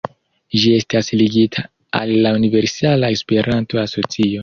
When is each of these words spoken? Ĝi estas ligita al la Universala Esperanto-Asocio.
Ĝi 0.61 0.71
estas 0.77 1.09
ligita 1.21 1.65
al 2.01 2.17
la 2.25 2.35
Universala 2.41 3.15
Esperanto-Asocio. 3.19 4.37